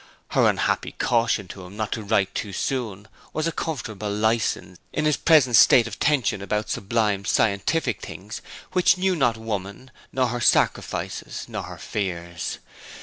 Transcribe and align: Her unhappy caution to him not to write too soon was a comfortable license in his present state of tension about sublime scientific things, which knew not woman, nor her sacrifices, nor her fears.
Her 0.29 0.49
unhappy 0.49 0.93
caution 0.93 1.47
to 1.49 1.63
him 1.63 1.77
not 1.77 1.91
to 1.91 2.01
write 2.01 2.33
too 2.33 2.53
soon 2.53 3.07
was 3.33 3.45
a 3.45 3.51
comfortable 3.51 4.11
license 4.11 4.79
in 4.91 5.05
his 5.05 5.15
present 5.15 5.55
state 5.55 5.85
of 5.85 5.99
tension 5.99 6.41
about 6.41 6.69
sublime 6.71 7.23
scientific 7.23 8.01
things, 8.01 8.41
which 8.71 8.97
knew 8.97 9.15
not 9.15 9.37
woman, 9.37 9.91
nor 10.11 10.29
her 10.29 10.41
sacrifices, 10.41 11.45
nor 11.47 11.61
her 11.61 11.77
fears. 11.77 12.57